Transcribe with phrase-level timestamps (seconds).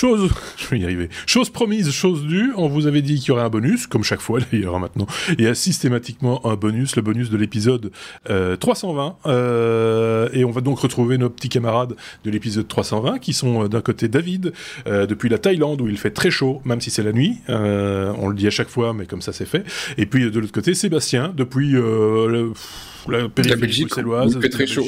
[0.00, 1.10] Chose, je vais y arriver.
[1.26, 2.52] Chose promise, chose due.
[2.56, 5.06] On vous avait dit qu'il y aurait un bonus, comme chaque fois d'ailleurs hein, maintenant.
[5.38, 7.90] Il y a systématiquement un bonus, le bonus de l'épisode
[8.24, 9.16] 320.
[10.32, 14.08] et on va donc retrouver nos petits camarades de l'épisode 320, qui sont d'un côté
[14.08, 14.54] David,
[14.86, 17.36] depuis la Thaïlande où il fait très chaud, même si c'est la nuit.
[17.48, 19.64] on le dit à chaque fois, mais comme ça c'est fait.
[19.98, 22.52] Et puis de l'autre côté, Sébastien, depuis le,
[23.06, 24.86] la périphérie bruxelloise, il fait très chaud.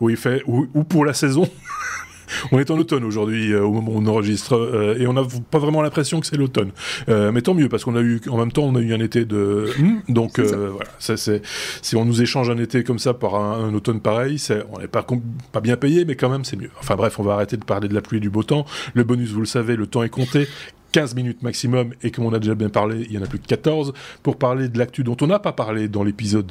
[0.00, 1.48] Où il fait, ou pour la saison.
[2.52, 5.22] on est en automne aujourd'hui euh, au moment où on enregistre euh, et on n'a
[5.50, 6.70] pas vraiment l'impression que c'est l'automne.
[7.08, 9.00] Euh, mais tant mieux parce qu'on a eu en même temps on a eu un
[9.00, 11.42] été de hmm, donc voilà ça c'est
[11.82, 14.88] si on nous échange un été comme ça par un, automne pareil c'est on n'est
[14.88, 15.06] pas
[15.52, 16.70] pas bien payé mais quand même c'est mieux.
[16.80, 18.64] Enfin bref on va arrêter de parler de la pluie et du beau temps.
[18.94, 20.46] Le bonus vous le savez le temps est compté.
[20.92, 23.38] 15 minutes maximum et comme on a déjà bien parlé, il y en a plus
[23.38, 23.92] de 14
[24.22, 26.46] pour parler de l'actu dont on n'a pas parlé dans l'épisode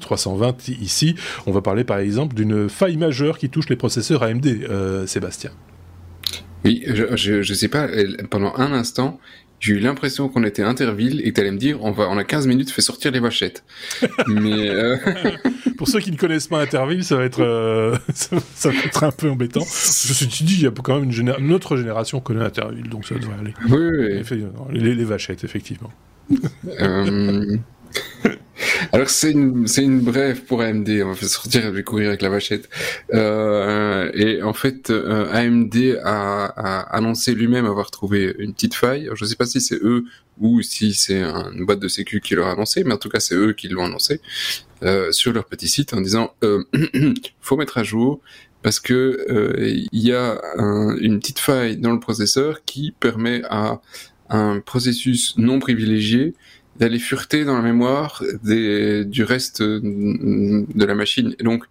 [0.00, 1.14] 320 euh, ici.
[1.46, 5.50] On va parler par exemple d'une faille majeure qui touche les processeurs AMD, euh, Sébastien.
[6.64, 7.88] Oui, je, je, sais pas,
[8.30, 9.20] pendant un instant,
[9.60, 12.24] j'ai eu l'impression qu'on était Interville et que allais me dire on va on a
[12.24, 13.64] 15 minutes fait sortir les vachettes.
[14.26, 14.96] Mais euh,
[15.78, 19.10] pour ceux qui ne connaissent pas Interville, ça va être euh, ça, va être un
[19.10, 19.60] peu embêtant.
[19.60, 22.88] Je me suis dit il y a quand même une, une autre génération connaît Interville
[22.88, 23.54] donc ça devrait aller.
[23.68, 24.80] Oui, oui.
[24.80, 25.90] Les, les, vachettes effectivement.
[26.80, 27.56] euh...
[28.94, 30.88] Alors c'est une c'est une brève pour AMD.
[31.04, 32.68] On va sortir, je vais courir avec la vachette.
[33.12, 39.10] Euh, et en fait, euh, AMD a, a annoncé lui-même avoir trouvé une petite faille.
[39.12, 40.04] je ne sais pas si c'est eux
[40.38, 43.18] ou si c'est une boîte de sécu qui leur a annoncé, mais en tout cas
[43.18, 44.20] c'est eux qui l'ont annoncé
[44.84, 46.62] euh, sur leur petit site en disant euh,
[47.40, 48.20] faut mettre à jour
[48.62, 49.54] parce que euh,
[49.90, 50.40] il y a
[51.00, 53.80] une petite faille dans le processeur qui permet à
[54.30, 56.34] un processus non privilégié
[56.78, 61.34] d'aller fureter dans la mémoire des, du reste de la machine.
[61.38, 61.64] Et donc,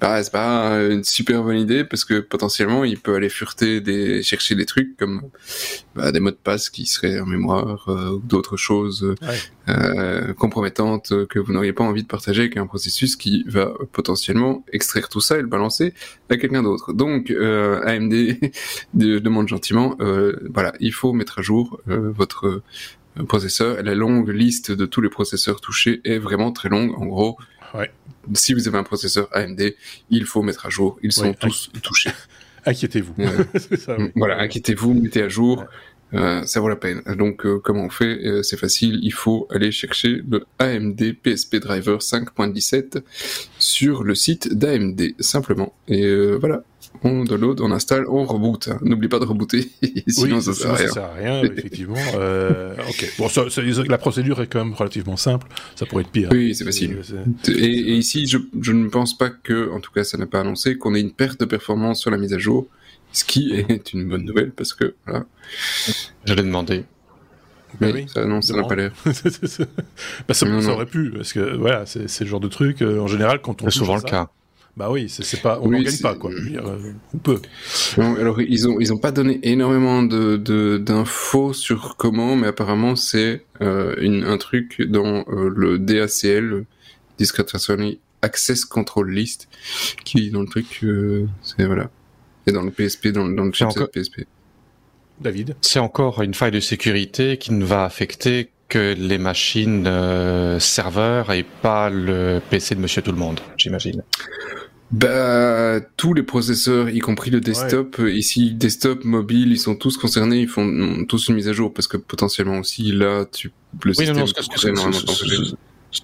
[0.00, 4.22] bah, c'est pas une super bonne idée parce que potentiellement il peut aller fureter des
[4.22, 5.22] chercher des trucs comme
[5.96, 9.16] bah, des mots de passe qui seraient en mémoire euh, ou d'autres choses
[9.68, 14.64] euh, compromettantes que vous n'auriez pas envie de partager avec un processus qui va potentiellement
[14.72, 15.94] extraire tout ça et le balancer
[16.30, 16.92] à quelqu'un d'autre.
[16.92, 18.38] Donc euh, AMD
[18.94, 22.62] demande gentiment euh, voilà il faut mettre à jour euh, votre
[23.26, 23.82] processeur.
[23.82, 26.94] La longue liste de tous les processeurs touchés est vraiment très longue.
[27.00, 27.36] En gros,
[28.34, 29.74] si vous avez un processeur AMD,
[30.10, 30.98] il faut mettre à jour.
[31.02, 32.10] Ils sont tous touchés.
[32.66, 33.14] Inquiétez-vous.
[34.14, 35.64] Voilà, inquiétez-vous, mettez à jour.
[36.14, 37.02] Euh, ça vaut la peine.
[37.16, 38.18] Donc, euh, comment on fait?
[38.24, 38.98] Euh, C'est facile.
[39.02, 43.02] Il faut aller chercher le AMD PSP Driver 5.17
[43.58, 45.74] sur le site d'AMD, simplement.
[45.86, 46.62] Et voilà,
[47.02, 48.68] on download, on installe, on reboot.
[48.82, 49.70] N'oublie pas de rebooter,
[50.08, 50.86] sinon ça, sert à rien.
[50.88, 51.94] Ça sert à rien, effectivement.
[52.18, 53.12] Euh, ok.
[53.18, 53.28] Bon,
[53.88, 55.46] la procédure est quand même relativement simple.
[55.76, 56.28] Ça pourrait être pire.
[56.32, 56.98] Oui, c'est facile.
[57.48, 60.78] Et, ici, je, je, ne pense pas que, en tout cas, ça n'a pas annoncé
[60.78, 62.66] qu'on ait une perte de performance sur la mise à jour,
[63.12, 65.26] ce qui est une bonne nouvelle parce que voilà.
[66.24, 66.84] J'allais demander.
[67.80, 68.92] Mais oui, ça, non, ça n'a pas l'air.
[69.04, 72.80] bah, ça, aurait pu, parce que voilà, c'est le genre de truc.
[72.80, 73.70] Euh, en général, quand on.
[73.70, 74.30] C'est souvent le cas.
[74.78, 76.30] Bah oui, c'est pas, on n'en gagne pas quoi.
[76.30, 77.42] Euh, on peut.
[77.98, 83.44] alors ils ont ils ont pas donné énormément de d'infos sur comment, mais apparemment c'est
[83.60, 86.64] euh, un truc dans euh, le DACL,
[87.18, 89.48] Discretionary Access Control List,
[90.04, 90.86] qui dans le truc,
[91.42, 91.90] c'est voilà,
[92.46, 94.26] et dans le PSP, dans, dans le chipset PSP.
[95.20, 95.56] David?
[95.60, 99.88] C'est encore une faille de sécurité qui ne va affecter que les machines
[100.60, 104.04] serveurs et pas le PC de Monsieur Tout le Monde, j'imagine.
[104.90, 110.40] Bah, tous les processeurs, y compris le desktop, ici, desktop, mobile, ils sont tous concernés,
[110.40, 113.52] ils font tous une mise à jour parce que potentiellement aussi, là, tu,
[113.84, 114.16] le oui, système
[114.74, 115.54] non, non, ce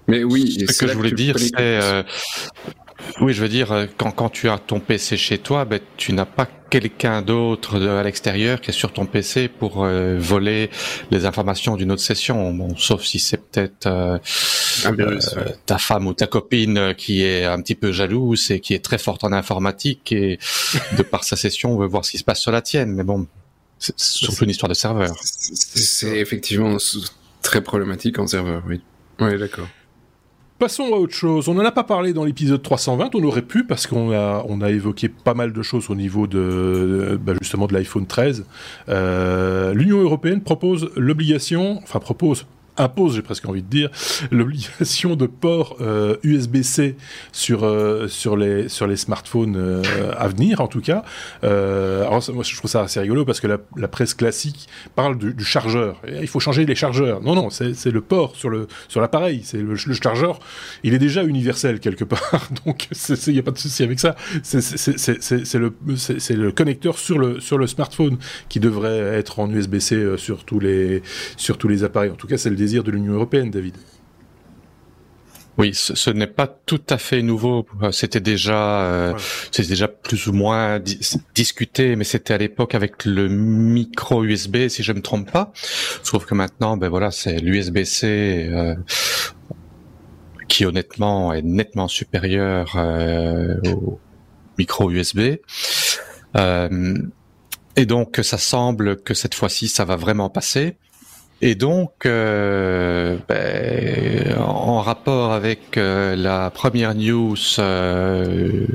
[0.06, 2.02] Mais oui, ce que je voulais dire, c'est, euh,
[3.20, 6.12] oui, je veux dire, euh, quand, quand tu as ton PC chez toi, ben, tu
[6.12, 10.70] n'as pas quelqu'un d'autre à l'extérieur qui est sur ton PC pour euh, voler
[11.10, 12.52] les informations d'une autre session.
[12.52, 14.18] Bon, sauf si c'est peut-être euh,
[15.66, 18.98] ta femme ou ta copine qui est un petit peu jalouse et qui est très
[18.98, 20.38] forte en informatique et
[20.96, 22.92] de par sa session veut voir ce qui se passe sur la tienne.
[22.92, 23.28] Mais bon,
[23.78, 25.14] c'est surtout une histoire de serveur.
[25.20, 26.76] C'est effectivement
[27.42, 28.80] très problématique en serveur, oui.
[29.20, 29.68] Oui, d'accord.
[30.58, 31.48] Passons à autre chose.
[31.48, 34.60] On n'en a pas parlé dans l'épisode 320, on aurait pu parce qu'on a, on
[34.60, 38.44] a évoqué pas mal de choses au niveau de, bah, justement de l'iPhone 13.
[38.88, 43.90] Euh, L'Union européenne propose l'obligation, enfin propose, impose, j'ai presque envie de dire,
[44.30, 46.96] l'obligation de port euh, USB-C
[47.32, 49.82] sur euh, sur les sur les smartphones euh,
[50.16, 51.04] à venir, en tout cas.
[51.42, 55.34] alors moi, je trouve ça assez rigolo parce que la, la presse classique parle du,
[55.34, 56.00] du, chargeur.
[56.08, 57.22] il faut changer les chargeurs.
[57.22, 59.42] Non, non, c'est le port sur le sur l'appareil.
[59.44, 60.38] C'est le, le, chargeur.
[60.82, 62.88] Il est déjà universel quelque part, donc
[63.26, 64.16] il n'y a pas de souci avec ça.
[64.42, 68.18] C'est le c'est le connecteur sur le sur le smartphone
[68.48, 71.02] qui devrait être en USB-C sur tous les
[71.36, 72.10] sur tous les appareils.
[72.10, 73.74] En tout cas, c'est le de l'Union européenne, David.
[75.56, 77.64] Oui, ce, n'est pas tout à fait nouveau.
[77.92, 79.14] C'était déjà, euh,
[79.56, 80.80] déjà plus ou moins
[81.34, 85.52] discuté, mais c'était à l'époque avec le micro USB, si je me trompe pas.
[86.02, 88.74] Sauf que maintenant, ben voilà, c'est l'USB-C euh,
[90.48, 94.00] qui honnêtement est nettement supérieur euh, au
[94.58, 95.36] micro USB.
[97.76, 100.78] et donc, ça semble que cette fois-ci, ça va vraiment passer.
[101.46, 108.66] Et donc, euh, ben, en rapport avec euh, la première news euh,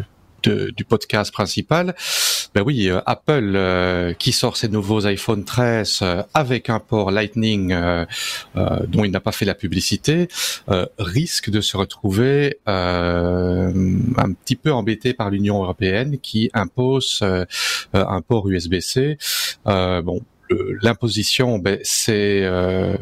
[0.44, 1.96] du podcast principal,
[2.54, 6.04] ben oui, Apple qui sort ses nouveaux iPhone 13
[6.36, 7.76] avec un port Lightning
[8.56, 10.30] dont il n'a pas fait la publicité,
[10.98, 17.22] risque de se retrouver un petit peu embêté par l'Union européenne qui impose
[17.94, 19.18] un port USB-C.
[19.66, 20.22] bon,
[20.82, 22.96] l'imposition, ben, c'est euh,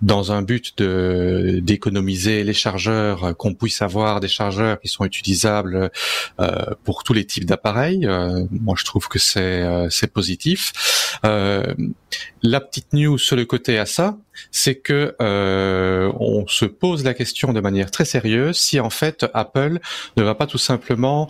[0.00, 5.04] dans un but de d'économiser les chargeurs, euh, qu'on puisse avoir des chargeurs qui sont
[5.04, 5.90] utilisables
[6.40, 8.06] euh, pour tous les types d'appareils.
[8.50, 10.72] moi, je trouve que c'est c'est positif.
[11.22, 14.18] la petite news sur le côté à ça,
[14.50, 19.78] c'est que on se pose la question de manière très sérieuse si en fait Apple
[20.16, 21.28] ne va pas tout simplement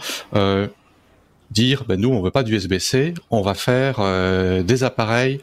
[1.52, 5.40] dire ben nous on veut pas d'USB-C, on va faire euh, des appareils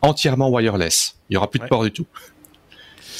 [0.00, 1.16] entièrement wireless.
[1.30, 2.06] Il y aura plus de port du tout.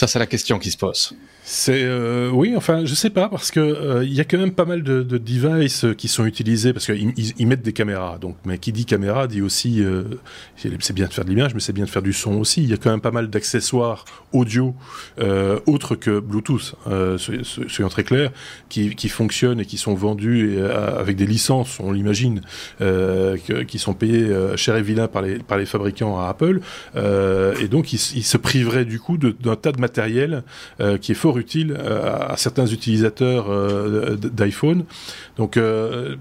[0.02, 1.14] Ça c'est la question qui se pose.
[1.44, 4.50] C'est euh, oui, enfin, je sais pas parce que euh, il y a quand même
[4.52, 8.18] pas mal de, de devices qui sont utilisés parce qu'ils ils, mettent des caméras.
[8.18, 10.02] Donc, mais qui dit caméra dit aussi euh,
[10.56, 12.64] c'est bien de faire de l'image, mais c'est bien de faire du son aussi.
[12.64, 14.74] Il y a quand même pas mal d'accessoires audio
[15.66, 16.74] autres que Bluetooth,
[17.68, 18.32] soyons très clairs,
[18.68, 22.40] qui, fonctionnent et qui sont vendus avec des licences, on l'imagine,
[23.68, 26.60] qui sont payés cher et vilain par les par les fabricants à Apple.
[26.96, 29.91] et donc, ils, ils, se priveraient du coup d'un tas de matériel
[31.00, 34.84] qui est fort utile euh, à, certains utilisateurs euh, d'iPhone.
[35.36, 36.16] Donc euh,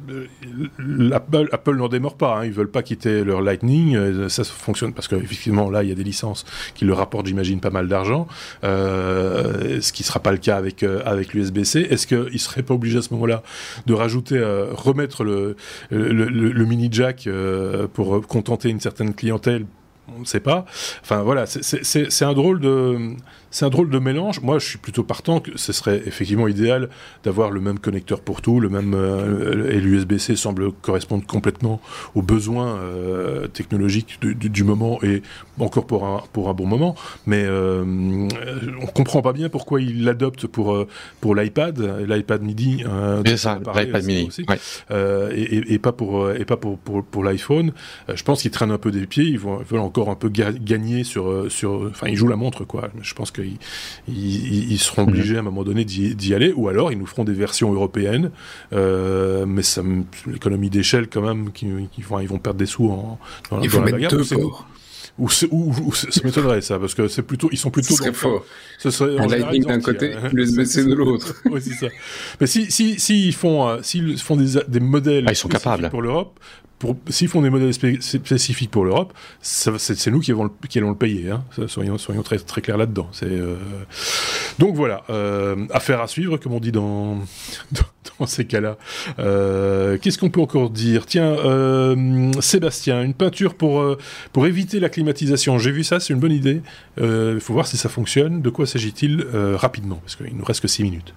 [1.11, 2.45] Apple, n'en démord pas, hein.
[2.45, 6.03] ils veulent pas quitter leur Lightning, ça fonctionne parce qu'effectivement là il y a des
[6.03, 6.45] licences
[6.75, 8.27] qui leur rapportent j'imagine pas mal d'argent,
[8.63, 11.87] ce qui sera pas le cas avec avec l'USB-C.
[11.89, 13.43] Est-ce qu'ils seraient pas obligés à ce moment-là
[13.85, 14.39] de rajouter,
[14.71, 15.55] remettre le,
[15.89, 17.27] le mini jack
[17.93, 19.65] pour contenter une certaine clientèle
[20.15, 20.65] on ne sait pas.
[21.01, 23.15] Enfin voilà, c'est un drôle de
[23.51, 24.39] c'est un drôle de mélange.
[24.41, 26.89] Moi, je suis plutôt partant que ce serait effectivement idéal
[27.23, 31.81] d'avoir le même connecteur pour tout, le même euh, et l'USB-C semble correspondre complètement
[32.15, 35.21] aux besoins euh, technologiques du, moment et
[35.59, 36.95] encore pour un pour un bon moment.
[37.25, 37.83] Mais euh,
[38.81, 40.87] on comprend pas bien pourquoi il l'adopte pour euh,
[41.19, 42.83] pour l'iPad, l'iPad Midi.
[43.25, 44.29] C'est ça, l'iPad Mini.
[44.89, 47.73] et, et, pas pour et pas pour pour, pour l'iPhone.
[48.13, 49.25] je pense qu'ils traînent un peu des pieds.
[49.25, 51.87] Ils, vont, veulent encore un peu gagner sur sur.
[51.89, 52.89] Enfin, ils jouent la montre quoi.
[53.01, 53.41] Je pense que
[54.07, 57.33] ils, seront obligés à un moment donné d'y aller, ou alors ils nous feront des
[57.33, 58.31] versions européennes,
[58.73, 59.81] euh, mais ça,
[60.27, 61.67] l'économie d'échelle quand même, qui,
[62.01, 63.19] vont, ils vont perdre des sous en,
[63.49, 64.67] dans, il faut mettre deux ports.
[65.19, 67.89] Ou, ou, ça m'étonnerait ça, parce que c'est plutôt, ils sont plutôt.
[67.89, 68.43] Ce serait faux.
[68.79, 70.29] Ce serait un lightning d'un côté, hein.
[70.31, 71.35] l'USB-C de l'autre.
[71.51, 71.87] oui, c'est ça.
[72.39, 75.49] Mais si, si, si ils font, euh, s'ils font des, des modèles ah, ils sont
[75.49, 75.89] capables.
[75.89, 76.39] pour l'Europe,
[77.09, 81.31] s'ils font des modèles spécifiques pour l'Europe, c'est nous qui, le, qui allons le payer.
[81.31, 81.43] Hein.
[81.67, 83.09] Soyons, soyons, très, très clairs là-dedans.
[83.23, 83.57] Euh...
[84.59, 87.19] Donc voilà, euh, affaire à suivre, comme on dit dans,
[88.19, 88.77] dans ces cas-là.
[89.19, 91.05] Euh, Qu'est-ce qu'on peut encore dire?
[91.05, 93.97] Tiens, euh, Sébastien, une peinture pour, euh,
[94.33, 95.57] pour éviter la climatisation.
[95.57, 96.61] J'ai vu ça, c'est une bonne idée.
[96.97, 98.41] Il euh, faut voir si ça fonctionne.
[98.41, 99.97] De quoi s'agit-il rapidement?
[99.97, 101.13] Parce qu'il nous reste que 6 minutes.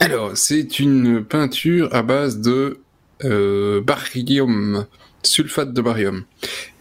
[0.00, 2.80] Alors, c'est une peinture à base de
[3.24, 4.86] euh, barium,
[5.22, 6.24] sulfate de barium.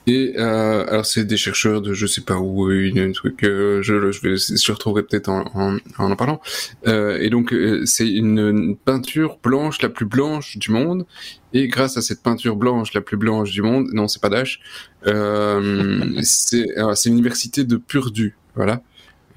[0.07, 4.11] Et euh, alors c'est des chercheurs de je sais pas où, une, truc, euh, je,
[4.11, 6.41] je, vais, je retrouverai peut-être en, en, en, parlant.
[6.85, 11.05] Euh, et donc euh, c'est une, peinture blanche, la plus blanche du monde.
[11.53, 14.59] Et grâce à cette peinture blanche, la plus blanche du monde, non c'est pas Dash,
[15.07, 16.65] euh, c'est
[17.05, 18.83] l'université de Purdue, voilà.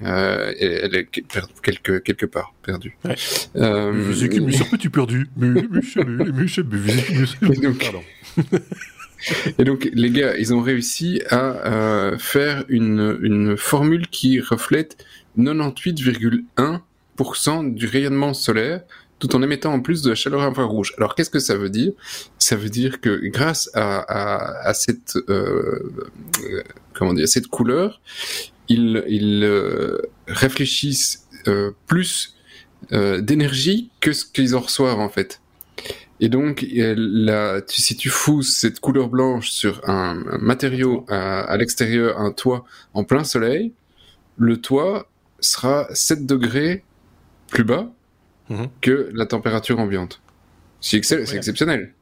[0.01, 1.07] Euh, elle est
[1.61, 2.97] quelque, quelque part perdue.
[3.03, 3.15] Ouais.
[3.57, 4.53] Euh, mais, mais, mais,
[4.89, 5.27] perdu.
[5.35, 5.63] Mais, mais,
[7.41, 7.57] mais.
[9.57, 15.05] Et donc, les gars, ils ont réussi à euh, faire une, une formule qui reflète
[15.37, 18.83] 98,1% du rayonnement solaire
[19.19, 20.93] tout en émettant en plus de la chaleur infrarouge.
[20.97, 21.91] Alors qu'est-ce que ça veut dire?
[22.37, 25.91] Ça veut dire que grâce à, à, à cette euh
[26.93, 27.99] comment dire cette couleur,
[28.69, 29.97] ils, ils euh,
[30.27, 32.35] réfléchissent euh, plus
[32.91, 35.41] euh, d'énergie que ce qu'ils en reçoivent en fait.
[36.21, 41.57] Et donc, la, si tu fous cette couleur blanche sur un, un matériau à, à
[41.57, 43.73] l'extérieur, un toit en plein soleil,
[44.37, 45.09] le toit
[45.39, 46.83] sera 7 degrés
[47.47, 47.89] plus bas
[48.49, 48.67] Mhm.
[48.81, 50.21] que la température ambiante.
[50.81, 51.93] C'est exceptionnel.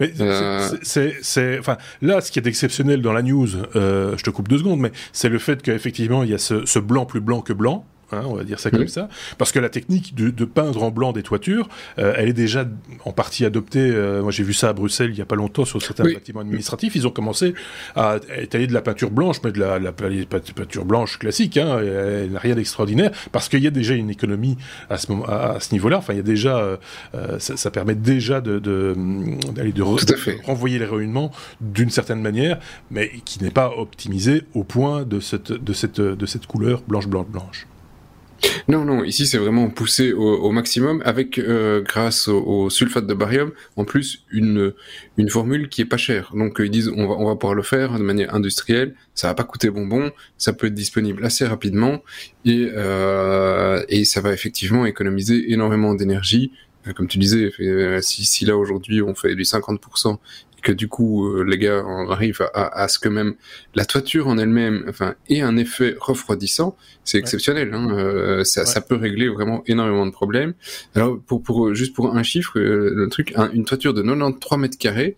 [0.00, 1.12] Mais c'est- Euh.
[1.22, 4.58] c'est, enfin, là, ce qui est exceptionnel dans la news, euh, je te coupe deux
[4.58, 7.52] secondes, mais c'est le fait qu'effectivement, il y a ce, ce blanc plus blanc que
[7.52, 7.84] blanc.
[8.12, 10.90] Hein, on va dire ça comme ça, parce que la technique de, de peindre en
[10.90, 12.66] blanc des toitures, euh, elle est déjà
[13.04, 13.90] en partie adoptée.
[13.92, 16.14] euh, moi, j'ai vu ça à Bruxelles il y a pas longtemps sur certains Oui.
[16.14, 16.94] bâtiments administratifs.
[16.96, 17.54] Ils ont commencé
[17.96, 21.56] à étaler de la peinture blanche, mais de la, la peinture blanche classique.
[21.56, 24.56] Hein, elle n'a rien d'extraordinaire, parce qu'il y a déjà une économie
[24.88, 25.98] à ce moment, à, à ce niveau-là.
[25.98, 26.76] Enfin, il y a déjà, euh,
[27.38, 32.58] ça, ça permet déjà de, de, re- renvoyer les rayonnements d'une certaine manière,
[32.90, 37.06] mais qui n'est pas optimisé au point de cette, de cette, de cette couleur blanche,
[37.06, 37.66] blanche, blanche.
[38.68, 43.06] Non, non, ici c'est vraiment poussé au, au maximum avec, euh, grâce au, au sulfate
[43.06, 44.72] de barium, en plus une,
[45.18, 46.32] une formule qui est pas chère.
[46.34, 49.28] Donc euh, ils disent on va, on va pouvoir le faire de manière industrielle, ça
[49.28, 52.02] va pas coûter bonbon, ça peut être disponible assez rapidement
[52.44, 56.52] et, euh, et ça va effectivement économiser énormément d'énergie.
[56.86, 60.18] Euh, Comme tu disais, euh, si, si là aujourd'hui on fait du 50% et
[60.60, 63.34] que du coup euh, les gars on arrive à, ce que même
[63.74, 67.72] la toiture en elle-même enfin, ait un effet refroidissant, c'est exceptionnel.
[67.74, 68.66] Hein, euh, ça, Ouais.
[68.66, 70.54] ça peut régler vraiment énormément de problèmes.
[70.94, 74.58] Alors, pour, pour juste pour un chiffre, euh, le truc, un- une toiture de 93
[74.58, 75.16] mètres carrés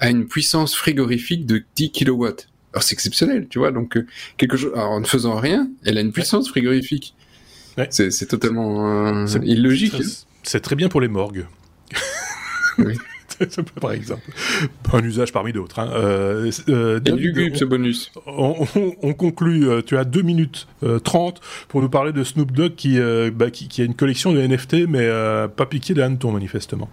[0.00, 2.48] a une puissance frigorifique de 10 kilowatts.
[2.72, 3.70] Alors c'est exceptionnel, tu vois.
[3.70, 3.98] Donc
[4.36, 7.14] quelque chose, alors, en ne faisant rien, elle a une puissance frigorifique.
[7.78, 7.88] Ouais.
[7.90, 9.94] C'est totalement euh, illogique.
[10.02, 11.46] C'est- C'est très bien pour les morgues.
[12.78, 12.94] Oui.
[13.80, 14.22] Par exemple.
[14.92, 15.78] Un usage parmi d'autres.
[15.78, 15.90] Hein.
[15.94, 18.12] Euh, euh, lugubre ce bonus.
[18.26, 22.22] on, on- on conclut, euh, tu as 2 minutes euh, 30 pour nous parler de
[22.24, 25.66] Snoop Dogg qui, euh, bah, qui, qui a une collection de NFT, mais euh, pas
[25.66, 26.88] piqué des hannetons manifestement.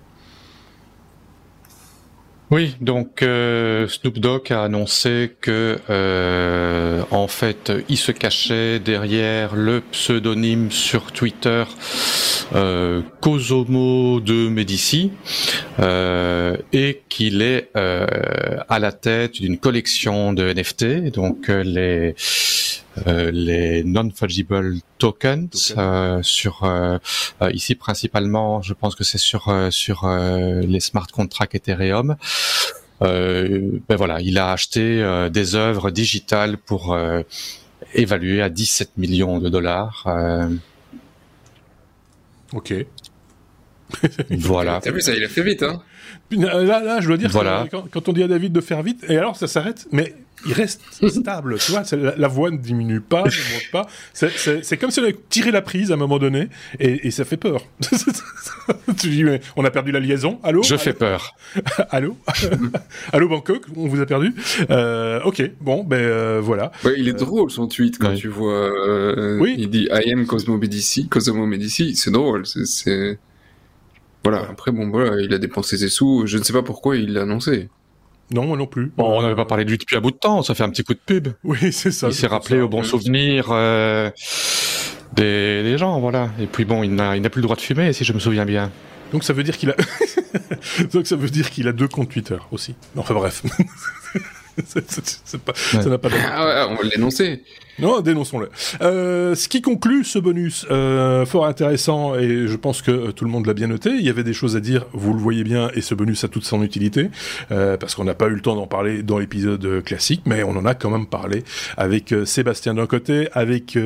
[2.52, 9.56] Oui, donc euh, Snoop Dogg a annoncé que euh, en fait il se cachait derrière
[9.56, 11.64] le pseudonyme sur Twitter
[12.56, 15.12] euh, Cosomo de Medici
[15.80, 22.16] euh, et qu'il est à la tête d'une collection de NFT, donc les
[23.06, 26.98] les non-fungible tokens euh, sur euh,
[27.42, 32.16] euh, ici principalement, je pense que c'est sur euh, sur euh, les smart contracts Ethereum.
[33.02, 37.22] Euh, ben voilà, il a acheté euh, des œuvres digitales pour euh,
[37.94, 40.04] évaluer à 17 millions de dollars.
[40.08, 40.50] euh,
[42.54, 42.74] Ok.
[44.32, 44.80] voilà.
[44.84, 45.82] T'as vu ça, il a fait vite, hein
[46.32, 47.66] Là, là, je dois dire, Voilà.
[47.66, 50.14] que quand, quand on dit à David de faire vite, et alors ça s'arrête, mais
[50.46, 53.88] il reste stable, tu vois, la, la voix ne diminue pas, ne monte pas.
[54.14, 57.08] C'est- C'est c'est comme si on avait tiré la prise à un moment donné, et,
[57.08, 57.62] et ça fait peur.
[59.00, 60.40] tu dis, mais on a perdu la liaison.
[60.44, 60.64] Allô?
[60.64, 61.36] Je fais peur.
[61.90, 62.16] Allô?
[63.12, 64.34] Allô Bangkok, on vous a perdu?
[64.70, 66.72] Euh, Ok, bon, ben euh, voilà.
[66.86, 68.16] Ouais, il est drôle son tweet quand Ouais.
[68.16, 68.54] tu vois.
[68.88, 69.56] euh, Oui.
[69.58, 71.96] Il dit I am Cosmo Medici, Cosmo Medici.
[71.96, 72.46] C'est drôle.
[72.46, 73.20] c'est- C'est
[74.24, 74.46] voilà.
[74.50, 76.24] Après bon voilà, il a dépensé ses sous.
[76.26, 77.70] Je ne sais pas pourquoi il l'a annoncé.
[78.32, 78.92] Non, moi non plus.
[78.96, 80.70] Bon, on n'avait pas parlé de lui depuis un bout de temps, ça fait un
[80.70, 81.30] petit coup de pub.
[81.44, 82.08] Oui, c'est ça.
[82.08, 84.12] il s'est rappelé au bon souvenir euh,
[85.14, 86.30] des, des gens, voilà.
[86.40, 88.20] Et puis bon, il n'a il n'a plus le droit de fumer, si je me
[88.20, 88.72] souviens bien.
[89.12, 89.76] Donc ça veut dire qu'il a.
[90.94, 92.76] Donc ça veut dire qu'il a deux comptes Twitter aussi.
[92.96, 93.44] Enfin bref.
[94.66, 95.84] C'est- c'est- c'est pas- Ouais.
[95.84, 96.16] Ça n'a pas de...
[96.32, 97.42] Ah ouais, on va l'énoncer.
[97.80, 98.50] Non, dénonçons-le.
[98.82, 103.24] Euh, ce qui conclut ce bonus, euh, fort intéressant, et je pense que euh, tout
[103.24, 105.46] le monde l'a bien noté, il y avait des choses à dire, vous le voyez
[105.46, 107.10] bien, et ce bonus a toute son utilité,
[107.52, 110.58] euh, parce qu'on n'a pas eu le temps d'en parler dans l'épisode classique, mais on
[110.58, 111.46] en a quand même parlé
[111.78, 113.78] avec euh, Sébastien d'un côté, avec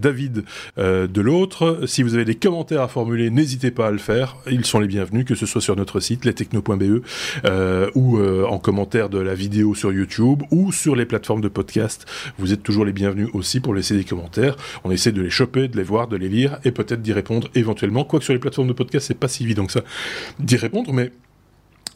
[0.00, 0.44] David
[0.78, 1.80] euh, de l'autre.
[1.86, 4.86] Si vous avez des commentaires à formuler, n'hésitez pas à le faire, ils sont les
[4.86, 7.02] bienvenus, que ce soit sur notre site, lestechno.be,
[7.46, 11.48] euh, ou euh, en commentaire de la vidéo sur YouTube, ou sur les plateformes de
[11.48, 12.06] podcast.
[12.38, 14.56] Vous êtes toujours les bienvenus aussi pour laisser des commentaires.
[14.84, 17.48] On essaie de les choper, de les voir, de les lire, et peut-être d'y répondre
[17.54, 18.04] éventuellement.
[18.04, 19.82] Quoique sur les plateformes de podcast, c'est pas si évident que ça
[20.38, 21.10] d'y répondre, mais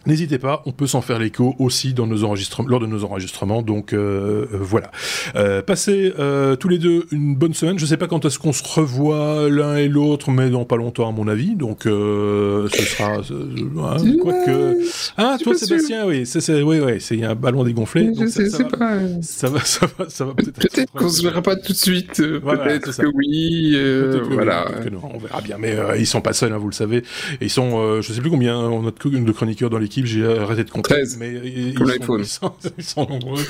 [0.06, 3.62] N'hésitez pas, on peut s'en faire l'écho aussi dans nos enregistrements, lors de nos enregistrements.
[3.62, 4.90] Donc euh, euh, voilà.
[5.36, 7.78] Euh, passez euh, tous les deux une bonne semaine.
[7.78, 11.08] Je sais pas quand est-ce qu'on se revoit l'un et l'autre, mais dans pas longtemps
[11.08, 11.54] à mon avis.
[11.56, 14.78] Donc euh, ce sera hein, quoique.
[15.16, 18.10] Ah toi Sébastien, oui, c'est c'est oui oui, c'est il y a un ballon dégonflé.
[18.14, 18.98] Je donc sais, ça c'est va, pas.
[19.22, 20.58] ça va, ça va, ça va peut-être.
[20.60, 22.20] Peut-être qu'on se verra pas tout de suite.
[22.20, 23.72] euh, Voilà, peut-être que oui.
[23.74, 24.64] euh, que oui, voilà.
[24.84, 25.56] que non, on verra bien.
[25.58, 26.98] Mais euh, ils sont pas seuls, hein, vous le savez.
[27.40, 29.93] Et ils sont, euh, je sais plus combien on a de chroniqueurs dans l'équipe.
[30.04, 30.94] J'ai arrêté de compter.
[30.94, 33.42] 13, mais ils, sont, ils, sont, ils sont nombreux.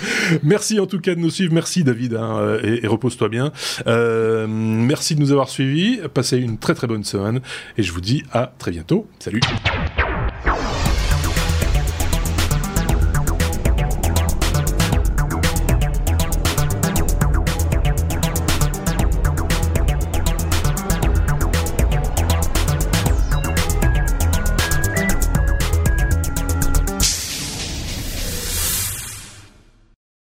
[0.42, 1.54] Merci en tout cas de nous suivre.
[1.54, 3.52] Merci David hein, euh, et, et repose-toi bien.
[3.86, 6.00] Euh, merci de nous avoir suivis.
[6.12, 7.40] Passez une très très bonne semaine
[7.78, 9.06] et je vous dis à très bientôt.
[9.18, 9.40] Salut.